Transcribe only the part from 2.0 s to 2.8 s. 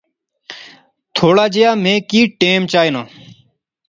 کی ٹیم